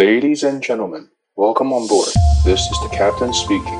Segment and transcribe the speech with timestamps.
[0.00, 2.08] Ladies and gentlemen, welcome on board.
[2.42, 3.78] This is the captain speaking.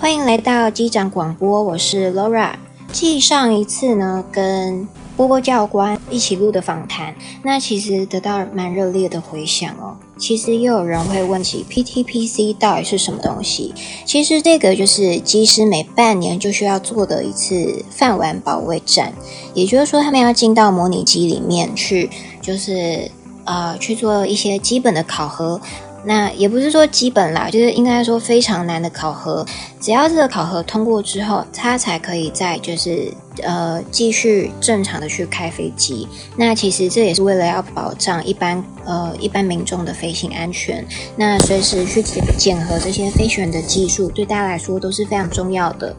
[0.00, 2.54] 欢迎来到机长广播，我是 Laura。
[2.90, 7.14] 继上一次呢，跟波波教官一起录的访谈，
[7.44, 9.96] 那其实得到蛮热烈的回响哦。
[10.22, 13.74] 其实又有人会问起 PTPC 到底是什么东西？
[14.04, 19.12] 其实这个就是机师每半年就需要做的一次饭碗保卫战，
[19.52, 22.08] 也就是说，他们要进到模拟机里面去，
[22.40, 23.10] 就是
[23.42, 25.60] 呃去做一些基本的考核。
[26.04, 29.44] 那也不是说基本啦，就是应该说非常难的考核。
[29.80, 36.06] 只要这个考核通过之后，他才可以在就是呃继续正常的去开飞机。
[36.36, 40.84] 那其实这也是为了要保障一般呃一般民众的飞行安全。
[41.16, 42.02] 那随时去
[42.36, 45.94] 检核这些飞行员的技术，对大家来说都是非常重要的。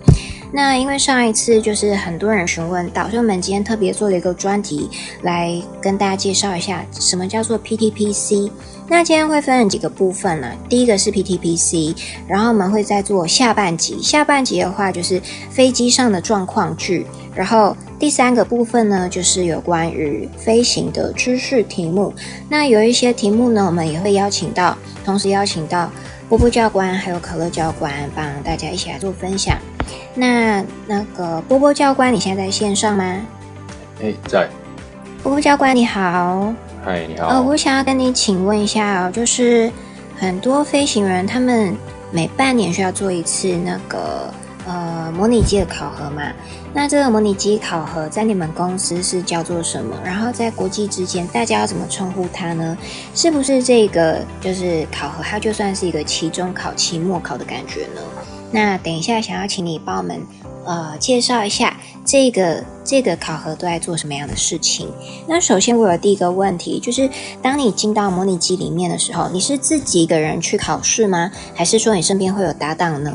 [0.56, 4.88] 那因为上一次就是很多人询问到，所以我们今天特别做了一个专题
[5.24, 8.52] 来跟大家介绍一下什么叫做 PTPC。
[8.88, 10.52] 那今天会分成几个部分呢？
[10.70, 11.96] 第一个是 PTPC，
[12.28, 14.00] 然后我们会再做下半集。
[14.00, 22.14] 下半集的话就是飞机上的状况剧，然后第三个部分呢就是有关于飞行的知识题目。
[22.48, 25.90] 那有一些题目呢，我们也会邀请到，同时邀请到
[26.30, 29.58] 波波教官还有可乐教官帮大家一起来做分享。
[30.16, 33.22] 那那个波波教官，你现在在线上吗？
[34.02, 34.48] 哎，在。
[35.24, 36.54] 波波教官你好。
[36.84, 37.28] 嗨，你好。
[37.28, 39.72] 呃，我想要跟你请问一下哦，就是
[40.18, 41.76] 很多飞行员他们
[42.12, 44.32] 每半年需要做一次那个
[44.68, 46.24] 呃模拟机的考核嘛？
[46.74, 49.98] 那这个模拟机考核在你们公司是叫做什么？
[50.04, 52.78] 然后在国际之间大家要怎么称呼它呢？
[53.16, 58.02] 是不是这个就是考核，它就算是一个期中考、期末考的感觉呢？
[58.54, 60.22] 那等一下，想要请你帮我们
[60.64, 64.88] 呃介绍一下这个这个考核都在做什么样的事情。
[65.28, 67.10] 那首先，我有第一个问题，就是
[67.42, 71.32] 当你进到模拟机里面的时候，你是自己一个人去考试吗？
[71.56, 73.12] 还是说你身边会有搭档呢？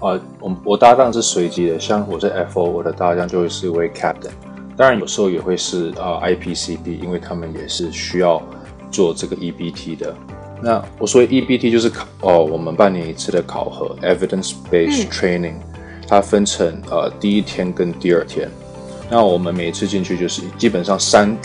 [0.00, 4.30] 呃，我我搭档是随机的，像我是 FO，我的搭档就会是一位 Captain。
[4.74, 8.40] 当然，有时候也会是呃 IPCB，因为他们也是需要
[8.90, 10.16] 做这个 EBT 的。
[10.62, 15.54] 那我说 EBT 就是考哦，我们半年一次的考核，Evidence Based Training，
[16.06, 18.48] 它分成呃第一天跟第二天。
[19.08, 21.36] 那我们每一次进去就是基本上三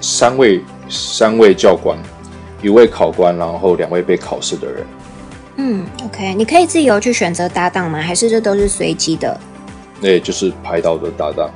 [0.00, 1.98] 三位三位教官，
[2.62, 4.86] 一位考官，然后两位被考试的人。
[5.56, 8.00] 嗯，OK，你可以自由去选择搭档吗？
[8.00, 9.38] 还是这都是随机的？
[10.00, 11.50] 对，就是排到的搭档。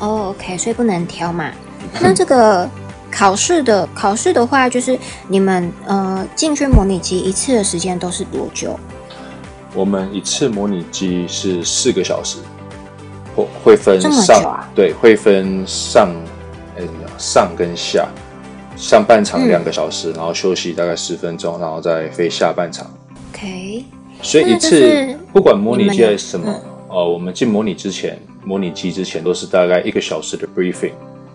[0.00, 1.50] 哦，oh，OK，所以不能挑嘛。
[2.00, 2.68] 那这个。
[3.10, 4.98] 考试的考试的话，就是
[5.28, 8.78] 你们呃进去模拟机一次的时间都是多久？
[9.74, 12.38] 我们一次模拟机是四个小时，
[13.34, 16.10] 会会分上、啊、对，会分上
[17.18, 18.08] 上跟下，
[18.76, 22.90] 上半场两个小时，嗯、然后休息大概十分钟，然后再飞下半场。
[23.32, 23.84] OK，
[24.22, 26.52] 所以一次不管模拟机还是什么，
[26.88, 30.92] 呃，我们进模拟之前，模拟机之前都是大概一个小时的 briefing。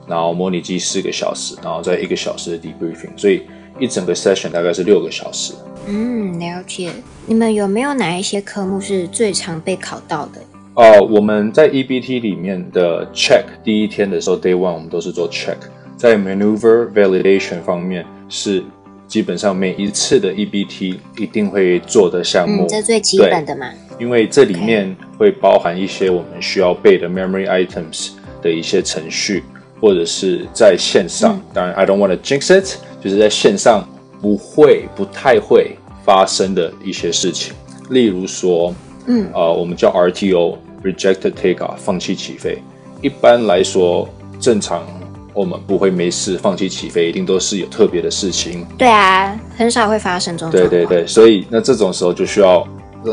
[0.07, 3.43] 然后模拟机四个小时，然后再一个小时的 debriefing，所以
[3.79, 5.53] 一整个 session 大概是六个小时。
[5.87, 6.91] 嗯，了解。
[7.25, 10.41] 你们有没有哪一些科目是最常被考到的？
[10.75, 15.57] 哦、呃，我们在 EBT 里面的 check 第一天的时候，day one 我们都是做 check，
[15.95, 18.63] 在 maneuver validation 方面是
[19.07, 22.63] 基本上每一次的 EBT 一定会做的项目。
[22.63, 23.69] 嗯，这最基本的嘛。
[23.99, 28.09] 因为这里面会包含一些我们需要背的 memory items
[28.41, 29.43] 的一些程序。
[29.83, 33.85] 或者是在线上，当然，I don't want to jinx it，就是在线上
[34.21, 37.53] 不会、不太会发生的一些事情，
[37.89, 38.73] 例如说，
[39.07, 42.59] 嗯，呃，我们叫 RTO（Rejected Takeoff） 放弃起飞。
[43.01, 44.07] 一般来说，
[44.39, 44.87] 正常
[45.33, 48.65] 我们不会没事放弃起飞，一定都是有特别的事情。
[48.77, 50.51] 对啊，很少会发生这种。
[50.51, 52.65] 对对对，所以那这种时候就需要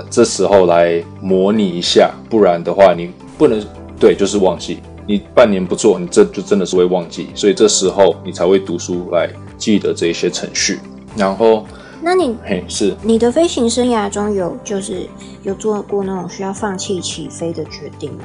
[0.09, 3.60] 这时候来模拟一下，不然的话你不能
[3.98, 4.78] 对，就是忘记。
[5.10, 9.28] 你半年不做，你这就真的是会忘记，所以这时候你才会读书来
[9.59, 10.78] 记得这些程序。
[11.16, 11.66] 然后，
[12.01, 15.09] 那你嘿是你的飞行生涯中有就是
[15.42, 18.21] 有做过那种需要放弃起飞的决定吗？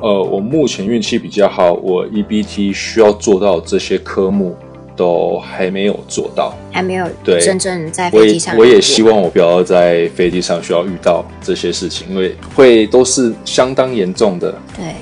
[0.00, 4.56] 呃，我目前运气比较好，我 EBT 需要做到这些科目
[4.96, 8.62] 都还没有做到，还没有对真正在飞机上我。
[8.62, 14.50] 我也希望我不要在飞机上需要遇到这些事情，因为会都是相当严重的。
[14.74, 14.94] 对。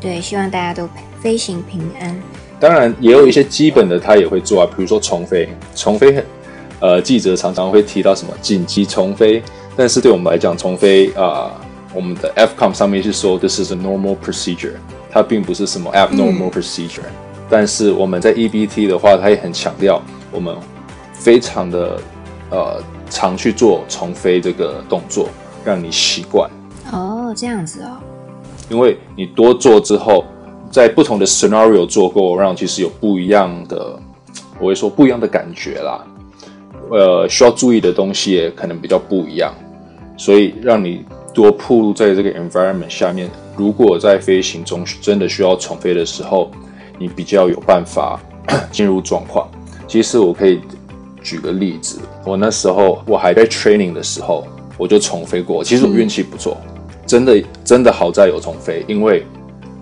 [0.00, 0.88] 对，希望大家都
[1.20, 2.16] 飞行平安。
[2.58, 5.48] 当然，也有一些基本的他也会做啊，比如说重飞。
[5.74, 6.22] 重飞，
[6.80, 9.42] 呃，记者常常会提到什么紧急重飞，
[9.76, 11.50] 但是对我们来讲，重飞啊、呃，
[11.94, 14.74] 我们的 FCOM 上面是说 this is a normal procedure，
[15.10, 17.00] 它并不是什么 abnormal procedure。
[17.00, 17.14] 嗯、
[17.48, 20.54] 但是我们在 EBT 的话，它也很强调我们
[21.12, 22.00] 非常的
[22.50, 25.28] 呃常去做重飞这个动作，
[25.64, 26.50] 让你习惯。
[26.92, 27.96] 哦，这样子哦。
[28.70, 30.24] 因为你多做之后，
[30.70, 33.98] 在不同的 scenario 做过，让其实有不一样的，
[34.58, 36.02] 我会说不一样的感觉啦。
[36.90, 39.52] 呃，需要注意的东西也可能比较不一样，
[40.16, 43.28] 所以让你多暴露在这个 environment 下面。
[43.56, 46.50] 如果在飞行中真的需要重飞的时候，
[46.98, 48.20] 你比较有办法
[48.72, 49.48] 进入状况。
[49.86, 50.60] 其实我可以
[51.22, 54.46] 举个例子，我那时候我还在 training 的时候，
[54.78, 55.62] 我就重飞过。
[55.62, 56.56] 其实我运气不错。
[57.10, 59.26] 真的真的好在有重飞，因为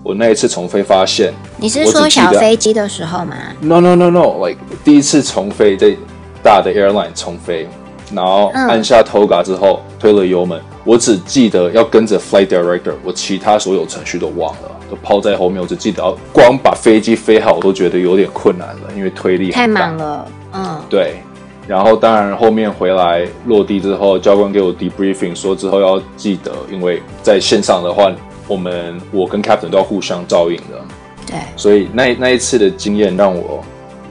[0.01, 5.95] 我那一次重飞发现，你是说小飞机的时候吗？No no no no，like 第一次重飞在
[6.41, 7.67] 大的 airline 重飞，
[8.11, 15.61] 然后按下 TOGA 之后、嗯、推了油门，我只记得要跟着 flight director，我其他所有程序都忘了，都抛在后面。
[15.61, 20.27] 我只记得要光把飞机飞好，我都觉得有点困难了，因为推力太忙了。
[20.51, 21.21] 嗯，对。
[21.69, 28.11] 然后，当然后面回来落地之后，教官给我 debriefing 说之后要记得，因为在线上的话，
[28.47, 30.83] 我们我跟 captain 都要互相照应的。
[31.27, 31.35] 对。
[31.55, 33.63] 所以那那一次的经验让我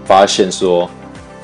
[0.04, 0.88] 发现说，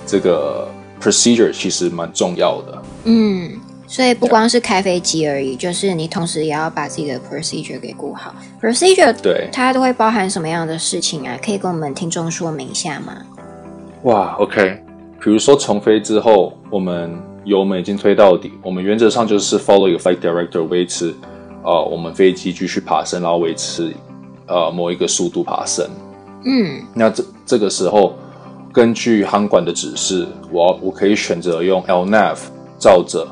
[0.07, 0.69] 这个
[1.03, 2.83] procedure 其实蛮重要的。
[3.07, 3.51] 嗯，
[3.89, 8.33] 所以不光是开飞机而已，就是你同时也要把自己的 procedure 给顾好。
[8.63, 11.37] procedure 对，它都会包含什么样的事情啊？
[11.45, 13.17] 可以跟我们听众说明一下吗？
[14.05, 14.84] 哇，OK。
[15.25, 21.15] 比如说重飞之后，我们油门已经推到底，我们原则上就是 follow 一个 flight director 维持，
[21.63, 23.91] 呃，我们飞机继续爬升，然后维持
[24.47, 25.89] 呃某一个速度爬升。
[26.45, 28.15] 嗯，那这这个时候，
[28.71, 32.37] 根据航管的指示，我我可以选择用 LNAV
[32.79, 33.27] 照着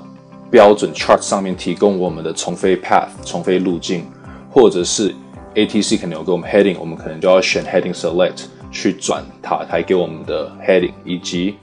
[0.50, 4.06] 标准 chart 上面提供我们的重飞 path 重飞路径，
[4.50, 5.14] 或者是
[5.54, 11.56] ATC 可能有给我们 heading，我们可能就要选 heading select 去转塔台给我们的 heading 以及。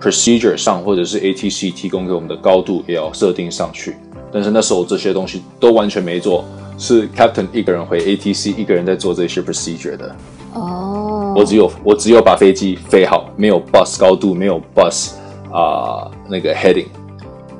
[0.00, 3.96] Procedure 上或者是 ATC 提供给我们的高度也要设定上去，
[4.32, 6.44] 但是那时候这些东西都完全没做，
[6.78, 10.16] 是 Captain 一个人回 ATC，一个人在做这些 procedure 的。
[10.54, 15.10] 哦，我只有我只有把飞机飞好，没有 bus 高度，没有 bus
[15.52, 16.88] 啊、呃、那个 heading。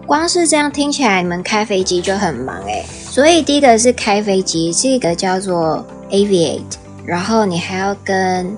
[0.06, 2.82] 光是这样听起来，你们开飞机就很忙哎。
[2.88, 6.62] 所以第一个是开飞机，这个叫做 aviate，
[7.04, 8.56] 然后你还要跟。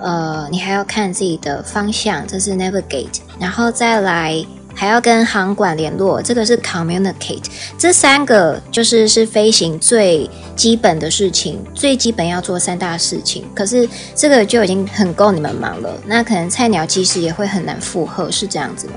[0.00, 4.42] 呃，你还要看自己的方向，这是 navigate，然后再来
[4.74, 7.44] 还要跟航管联络，这个是 communicate。
[7.76, 13.44] 这三个就是是飞行最基本的事情，最基本要做三大事情。
[13.54, 18.94] 可是这个就已经很够你们忙了，那可能菜鸟其实也会很难负荷，是这样子吗？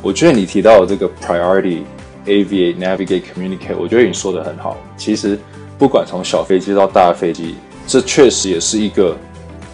[0.00, 1.82] 我觉得你提到的这个 priority
[2.26, 4.76] aviate navigate communicate，我觉得你说的很好。
[4.96, 5.36] 其实
[5.76, 7.56] 不管从小飞机到大飞机，
[7.88, 9.16] 这确实也是一个。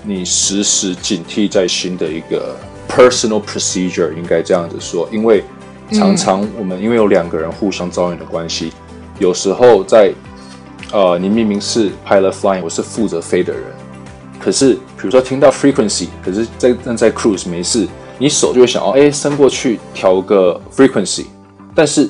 [0.07, 2.55] 你时时警惕在心的一个
[2.89, 5.43] personal procedure，应该这样子说，因为
[5.93, 8.73] 常常我们因为有两个人互相照应的关系，
[9.19, 10.13] 有时候在
[10.93, 13.63] 呃，你明明是 pilot flying，我是负责飞的人，
[14.39, 21.25] 可是比如说听到 frequency，可是在正在 cruise 没事，你手就会想哦，哎，伸过去调个 frequency，
[21.75, 22.09] 但是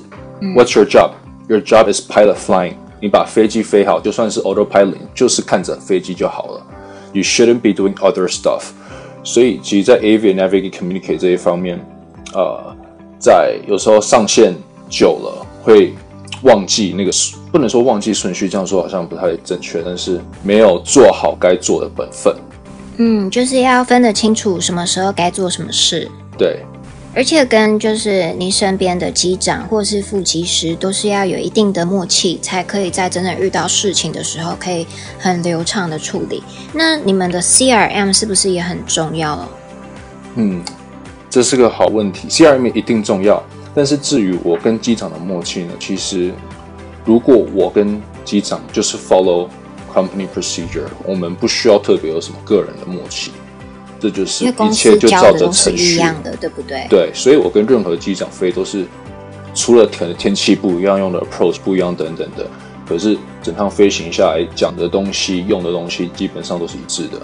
[0.56, 6.66] what's your job？Your job is pilot flying，你把飞机飞好，就算是 autopilot，就是看着飞机就好了。
[7.14, 8.64] You shouldn't be doing other stuff。
[9.22, 11.80] 所以，其实，在 aviate navigate communicate 这一方面，
[12.34, 12.76] 呃，
[13.18, 14.52] 在有时候上线
[14.90, 15.94] 久了会
[16.42, 17.10] 忘记那个，
[17.50, 22.36] 不能说忘记顺序，这样说好像不太正确，但是没有做好该做的本分。
[22.98, 26.10] 嗯，就是要分得清楚什么时候该做什么事。
[26.36, 26.60] 对。
[27.16, 34.84] 而且跟就是你身边的机长或是副机师都是要有一定的默契，才可以在真的遇到事情的时候可以
[35.18, 36.42] 很流畅的处理。
[36.72, 39.48] 那你们的 CRM 是不是也很重要？
[40.34, 40.60] 嗯，
[41.30, 42.26] 这是个好问题。
[42.28, 43.40] CRM 一定重要，
[43.72, 45.72] 但是至于我跟机长的默契呢？
[45.78, 46.32] 其实
[47.04, 49.48] 如果我跟机长就是 follow
[49.94, 53.30] company procedure，我们不需要特别有什么个人的默契。
[54.04, 56.86] 这就是一切就照着程序一样的，对不对？
[56.90, 58.84] 对，所以我跟任何机长飞都是，
[59.54, 62.46] 除了可能天气不一样，用的 approach 不一样等等的，
[62.86, 67.18] 可是整趟飞行下来讲的东西、用的东西基本上都是一致的。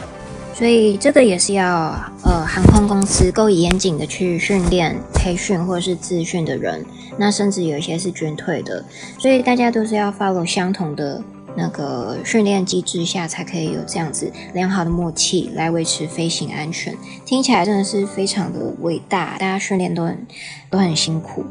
[0.54, 1.94] 所以这个也是要
[2.24, 6.82] 呃航空公司够严谨的去训练、培训或者是自训的人，
[7.18, 8.82] 那甚至有一些是军退的，
[9.18, 11.22] 所以大家都是要 follow 相同的。
[11.56, 16.94] 那个训练机制下，才可以有这样子良好的默契来维持飞行安全。
[17.24, 20.26] 听起来真的是非常的伟大，大家训练都很
[20.70, 21.44] 都很辛苦。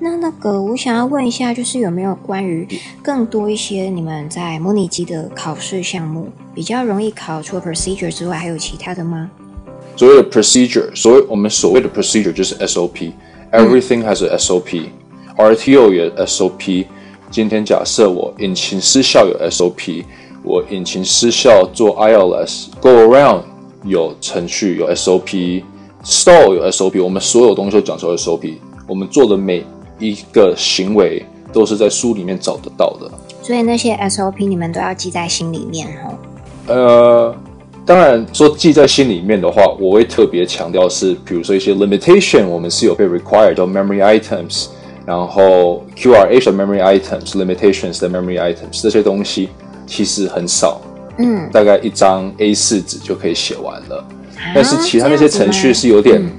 [0.00, 2.68] 那那个，我想要问一下，就是有没有关于
[3.02, 9.30] 更多一些你们在模拟机的考试项目比较容易考，除了 procedure 之外，还有其他的吗？
[9.96, 16.86] 所谓的 procedure，所谓我们所谓的 procedure 就是 SOP，everything、has a SOP，RTO 也 SOP。
[17.34, 20.04] 今天假设我引擎失效有 SOP，
[20.44, 23.40] 我引擎失效做 ILS，go around
[23.82, 28.54] 有程序有 SOP，stall 有 SOP，我们所有东西都讲究 SOP，
[28.86, 29.66] 我们做的每
[29.98, 33.10] 一个行为都是在书里面找得到的。
[33.42, 36.14] 所以那些 SOP 你们都要记在心里面哦。
[36.68, 37.36] 呃，
[37.84, 44.66] 当然说记在心里面的话，我会特别强调是，比如说一些 limitation，我们是有被 required 叫 memory items。
[45.06, 49.50] 然后 QRH 的 memory items、limitations 的 memory items 这些东西
[49.86, 50.80] 其实很少，
[51.18, 53.96] 嗯，大概一张 A4 纸就可以写完了。
[53.98, 56.30] 啊、但是其他那些程序是有点，嗯、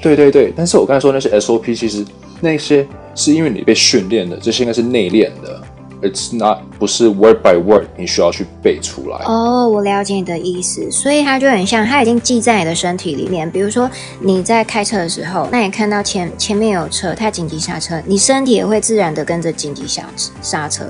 [0.00, 0.52] 对对对。
[0.56, 2.04] 但是我刚才说那些 SOP，其实
[2.40, 5.60] 那些是因为你被训练的，这些应该是内练的。
[6.02, 9.24] It's not 不是 word by word，你需要去背出来。
[9.24, 13.48] 哦，我了解你的意思，所以它就很像，它已经记在你的身体里面。
[13.48, 20.02] 比如说你在开车的时候，那你看到前前面有车，它紧急刹车，你身体也会自然的跟着紧急刹
[20.42, 20.84] 刹车，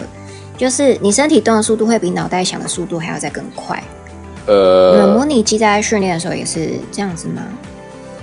[0.56, 3.84] 就是你身体动的速度会比脑袋想的速度还要再更快。
[4.46, 7.42] 呃，模拟机在训练的时候也是这样子吗？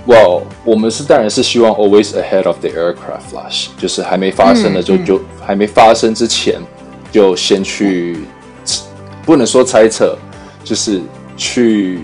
[0.06, 6.60] 哇，well, 我们是当然是希望 always ahead of the aircraft flash，就是还没发生的就、嗯、就还没发生之前。
[7.10, 8.18] 就先去，
[9.24, 10.16] 不能说猜测，
[10.64, 11.00] 就是
[11.36, 12.00] 去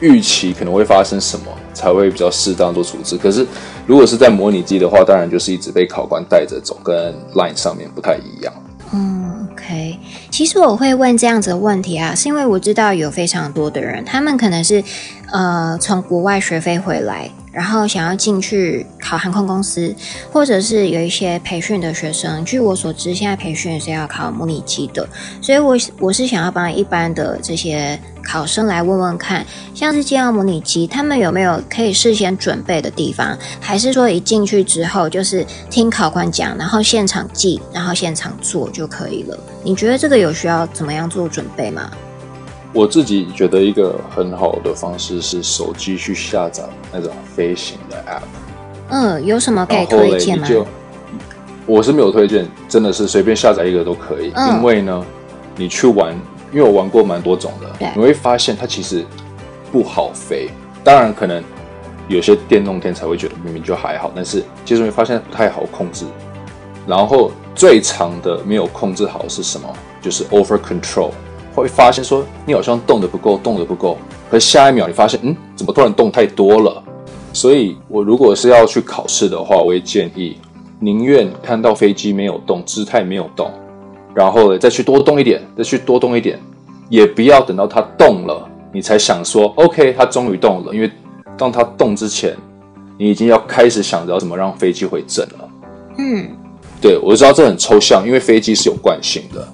[0.00, 3.16] 预期可能会发生什么，才会比较适当做处置。
[3.16, 3.46] 可是
[3.86, 8.52] 如果是在模拟机的话，当然就是一直被考官带着走，跟 line 上面不太一样。
[8.92, 9.98] 嗯，OK。
[10.30, 14.84] 其实我会问这样子的问题啊，是因为我知道有非常多的人，他们可能是
[15.32, 17.30] 呃从国外学飞回来。
[17.52, 19.94] 然后想要进去考航空公司，
[20.32, 22.44] 或者是有一些培训的学生。
[22.44, 25.06] 据我所知，现在培训是要考模拟机的，
[25.40, 29.44] 所以我我是想要帮一般的这些考生来问问看，
[29.74, 39.38] 像是进到模拟机，他们有没有可以事先准备的地方，还是说一进去之后就是听考官讲，然后现场记，然后现场做就可以了？
[39.62, 41.90] 你觉得这个有需要怎么样做准备吗？
[42.72, 48.22] 我自己觉得一个很好的方式是手机去下载那种飞行的 app。
[48.88, 50.48] 嗯，有什么可以推荐吗？
[50.48, 50.66] 就
[51.66, 54.32] 我是没有推荐，真的是随便下载一个都可以。
[54.34, 55.04] 嗯、因为呢，
[55.56, 56.14] 你去玩，
[56.50, 59.04] 因为我玩过蛮多种的，你会发现它其实
[59.70, 60.48] 不好飞。
[60.82, 61.42] 当然，可能
[62.08, 66.04] 有些电动天才会觉得明明就还好，但是其实你会发现不太好控制。
[66.86, 69.68] 然后最长的没有控制好是什么？
[70.00, 71.10] 就是 over control。
[71.54, 73.98] 会发现说你好像动得不够，动得不够，
[74.30, 76.82] 可下一秒你发现，嗯，怎么突然动太多了？
[77.32, 80.36] 所以我如果是要去考试的话，我会建议
[80.80, 83.50] 宁愿看到飞机没有动，姿态没有动，
[84.14, 86.38] 然后再去多动一点，再去多动一点，
[86.88, 90.74] 也不要等到它动了，你才想说，OK，它终于动了。
[90.74, 90.90] 因为
[91.38, 92.36] 当它动之前，
[92.98, 95.48] 你已经要开始想着怎么让飞机回正了。
[95.98, 96.28] 嗯。
[96.82, 99.46] 对，我知道这很抽象，因为飞机是有惯性的。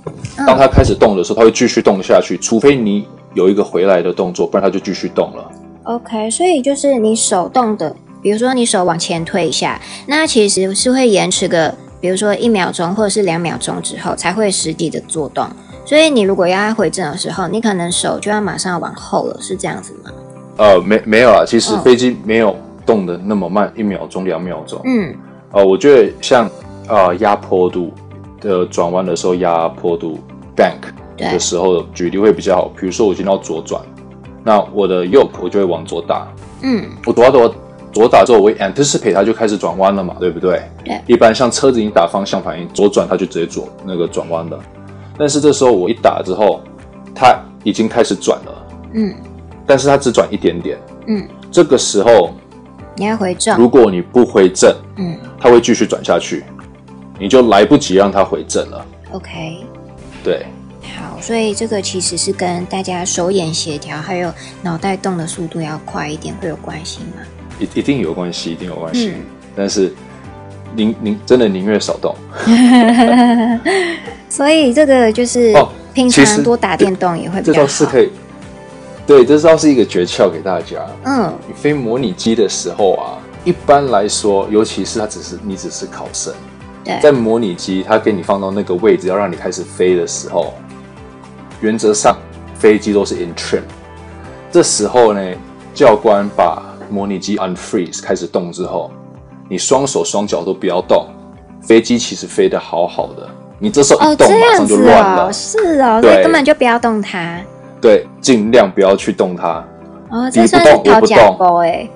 [0.47, 5.51] 当它开始动的时候，它会继续动下去，除非你有一个回来的动作，不然它就继续动了。
[5.83, 15.47] OK，所以就是你手动的，比如说你手往前推一下，那其实是会延迟个，比如说一秒钟或者是两秒钟之后才会实际的做动。
[15.85, 20.11] 所以你如果要它回正的时候，你可能手就要马上往后了，是这样子吗？
[20.57, 22.57] 呃，没没有啊，其实飞机没有
[22.87, 24.81] 动的那么慢，一秒钟、两秒钟。
[24.87, 25.15] 嗯，
[25.53, 26.51] 呃，我觉得像。
[26.89, 27.93] 啊，压坡度
[28.41, 30.19] 的转弯的时候，压坡度
[30.57, 30.81] bank
[31.17, 32.71] 的时候举例会比较好。
[32.77, 33.81] 比如说我今天要左转，
[34.43, 36.27] 那我的 yoke 我就会往左打。
[36.63, 37.55] 嗯，我左打
[37.93, 40.63] 左打之后，我会 anticipate 它就开始转弯了嘛，对不对？
[40.85, 41.01] 对。
[41.07, 44.59] 一般像车子已经打方向反应，左转它就直接左那个转弯了。
[45.19, 46.61] 但是这时候我一打之后，
[47.15, 48.67] 它已经开始转了。
[48.95, 49.15] 嗯。
[49.67, 50.79] 但是它只转一点点。
[51.07, 51.29] 嗯。
[51.51, 52.31] 这个时候
[52.97, 53.59] 你要回正。
[53.59, 56.45] 如果你不回正，嗯，它会继续转下去。
[57.19, 58.87] 你就来不及让它回正了。
[59.13, 59.65] OK，
[60.23, 60.47] 对，
[60.97, 64.33] 好，所以这个其实是跟大家手眼协调，还有
[64.63, 67.23] 脑袋动的速度要快一点会有关系吗？
[67.59, 69.09] 一一定有关系，一定有关系。
[69.17, 69.23] 嗯、
[69.57, 69.93] 但是
[70.77, 72.15] 宁宁真的宁愿少动。
[74.29, 77.55] 所以这个就是哦，平常多打电动也会比较好。
[77.55, 78.11] 这倒是可以。
[79.07, 80.87] 对，这倒是一个诀窍给大家。
[81.07, 86.33] 嗯，你飞模拟机的时候啊，一般来说，尤其是它只是你只是考生。
[87.01, 90.55] 在模拟机，它给你放到那个位置，要让你开始飞的时候，
[91.61, 92.17] 原则上
[92.55, 93.63] 飞机都是 in trim。
[94.51, 95.21] 这时候呢，
[95.75, 98.91] 教官把模拟机 unfreeze 开始动之后，
[99.49, 101.07] 你双手双脚都不要动，
[101.61, 103.29] 飞机其实飞得好好的，
[103.59, 105.27] 你这时候一动，哦、马上就乱了。
[105.27, 107.39] 哦、是哦，所以根本就不要动它。
[107.81, 109.65] 对，尽量不要去动它。
[110.11, 111.89] 哦，这算是讨价包哎。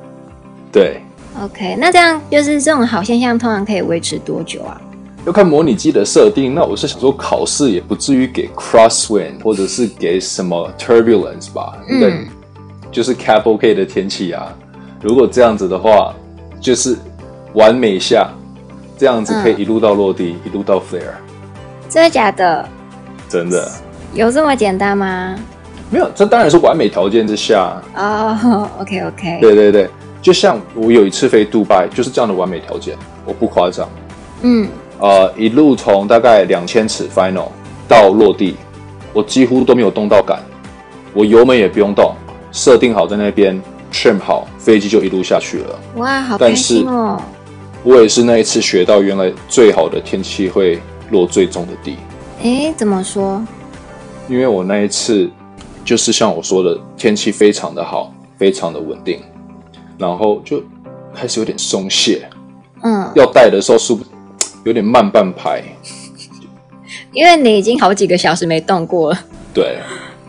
[0.70, 1.02] 对。
[1.40, 4.80] OK，那这样就是这种好现象，通常可以维持多久啊？
[5.24, 6.54] 要看模拟机的设定。
[6.54, 11.78] 那我是想说，考试也不至于给 crosswind，或者是给什么 turbulence 吧？
[11.88, 12.00] 嗯。
[12.00, 12.26] 对，
[12.90, 14.52] 就是 cap OK 的天气啊。
[15.00, 16.14] 如果这样子的话，
[16.60, 16.96] 就是
[17.54, 18.28] 完美下，
[18.98, 21.14] 这样子可以一路到落地，嗯、一路到 flare。
[21.88, 22.68] 真的假的？
[23.28, 23.70] 真的。
[24.12, 25.34] 有这么简单吗？
[25.90, 27.80] 没有，这当然是完美条件之下。
[27.96, 29.38] 哦、oh,，OK OK。
[29.40, 29.88] 对对对。
[30.22, 33.88] 就像我有一次飞杜拜，就是这样的完美条件，我不夸张。
[34.42, 34.68] 嗯，
[35.00, 37.48] 呃，一路从大概两千尺 final
[37.88, 38.54] 到落地，
[39.12, 40.40] 我几乎都没有动到杆，
[41.12, 42.14] 我油门也不用动，
[42.52, 43.60] 设定好在那边
[43.92, 45.78] ，trim 好，飞机就一路下去了。
[45.96, 47.20] 哇，好开心哦！
[47.82, 51.96] 我也是那一次学到，原来最好的天气会落最重的地。
[52.42, 53.44] 诶，怎么说？
[54.28, 55.28] 因为我那一次
[55.84, 59.20] 就是像我说的，天气非常的好，非常的稳定。
[59.98, 60.62] 然后就
[61.14, 62.28] 开始有点松懈，
[62.82, 63.96] 嗯，要带的时候是
[64.64, 65.62] 有点慢半拍，
[67.12, 69.18] 因为你已经好几个小时没动过了。
[69.52, 69.78] 对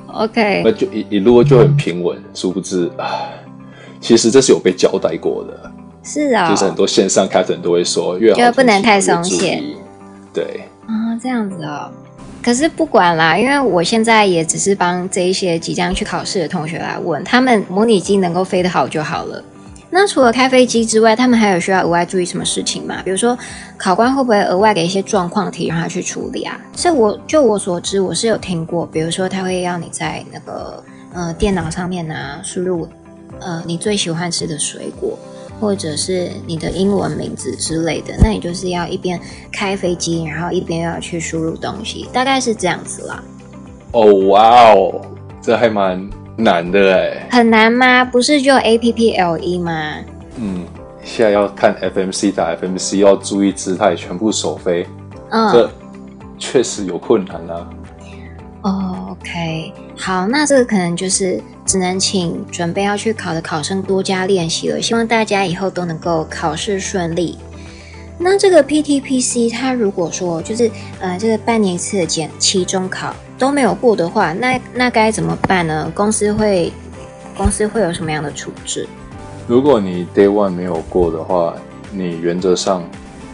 [0.08, 3.30] ，OK，那就一一路就很平稳，殊不知啊，
[4.02, 5.72] 其实这是有被交代过的，
[6.04, 9.64] 是啊、哦，就是很多线上 captain 都会说，越好不能太松懈，
[10.34, 11.90] 对，啊，这样子哦。
[12.42, 19.42] 可是不管啦，因为我现在也只是帮这一些即将去考试的同学来问，他们模拟机能够飞得好就好了。
[19.96, 23.00] 那除了开飞机之外，他们还有需要额外注意什么事情吗？
[23.06, 23.38] 比如说，
[23.78, 26.60] 考官会不会额外给一些状况题让他去处理啊？
[26.74, 30.84] 这我就我所知，我是有听过，比如说他会要你在那个
[31.14, 32.88] 呃电脑上面啊输入
[33.40, 35.16] 呃你最喜欢吃的水果，
[35.60, 39.20] 或者是你的英文名字之类的，那你就是要一边
[39.52, 43.24] 开飞机，然后一边要去输入东西，大概是这样子啦。
[43.92, 45.00] 哦，哇哦，
[45.40, 46.10] 这还蛮。
[46.36, 48.04] 难的哎，很难吗？
[48.04, 49.96] 不是就 A P P L E 吗？
[50.38, 50.66] 嗯，
[51.04, 54.88] 现在要看 F M C 打 F M C，要注意姿态，全部手飞，
[55.30, 55.72] 嗯，这
[56.40, 57.70] 确实有困难啊。
[58.64, 64.82] 哦，OK，好，那这个可能就是只能请准备要去考的考生多加练习了。
[64.82, 67.38] 希望大家以后都能够考试顺利。
[68.18, 73.14] 那这个 P T P C，它如果说就是呃，这个半年一次的检期中考。
[73.44, 75.92] 都没有过的话，那那该怎么办呢？
[75.94, 76.72] 公司会
[77.36, 78.88] 公司会有什么样的处置？
[79.50, 81.54] 如果你 Day One 没有过的话，
[81.92, 82.86] 你原则上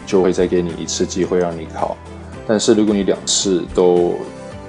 [0.04, 1.96] 就会再给你一次机会让你考。
[2.44, 4.16] 但是如果你两次都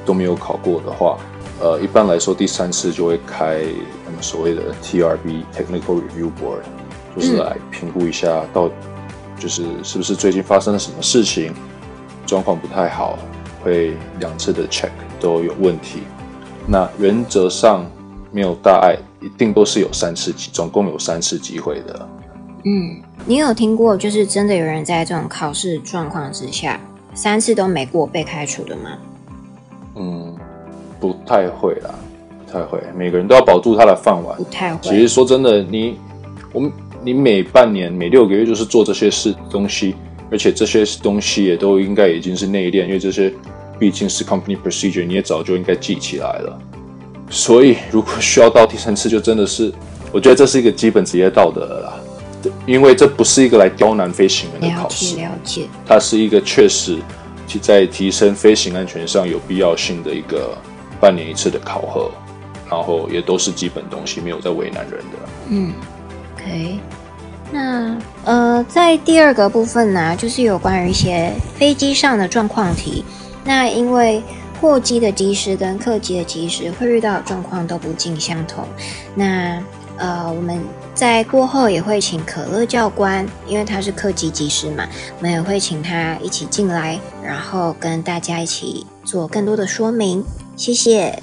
[0.05, 1.17] 都没有考过的话，
[1.59, 3.63] 呃，一般来说第三次就会开
[4.05, 6.61] 他们所谓的 TRB Technical Review Board，
[7.15, 8.69] 就是来评估一下到
[9.39, 11.51] 就是是不是最近发生了什么事情，
[12.27, 13.17] 状况不太好，
[13.63, 14.91] 会两次的 check。
[15.21, 15.99] 都有问题，
[16.67, 17.85] 那原则上
[18.31, 22.09] 没有大碍，一定都是有三次机，总共有三次机会的。
[22.63, 26.79] 嗯，你有听过就是真的有人在这种考试状况之下，
[27.13, 28.97] 三次都没过被开除的吗？
[29.95, 30.35] 嗯，
[30.99, 31.93] 不太会啦，
[32.45, 32.81] 不太会。
[32.95, 34.37] 每个人都要保住他的饭碗。
[34.37, 34.79] 不太会。
[34.81, 35.97] 其实说真的，你
[36.51, 36.71] 我们
[37.03, 39.95] 你每半年、每六个月就是做这些事东西，
[40.31, 43.33] 而且这些东西也都应该已经是内练，因为这些。
[43.81, 46.55] 毕竟是 company procedure，你也早就应该记起来了。
[47.31, 49.73] 所以如果需要到第三次，就真的是，
[50.11, 51.93] 我觉得这是一个基本职业道德了啦。
[52.67, 55.67] 因为这不是一个来刁难飞行员的考试，了解。
[55.87, 56.99] 它是一个确实
[57.59, 60.55] 在提升飞行安全上有必要性的一个
[60.99, 62.11] 半年一次的考核，
[62.69, 65.17] 然后也都是基本东西，没有在为难人的。
[65.49, 65.73] 嗯
[66.35, 66.77] ，OK。
[67.51, 73.03] 那呃，在第二个部分呢、啊，就是有关于一些飞机上的状况题。
[73.43, 74.21] 那因为
[74.59, 78.65] 货机的机师跟客机的机师会遇到的状况都不尽相同。
[79.15, 79.61] 那
[79.97, 80.59] 呃，我们
[80.95, 90.23] 在过后也会请可乐教官，因为他是客机机师嘛，我们也会请他一起进来，然后跟大家一起做更多的说明。
[90.55, 91.21] 谢谢。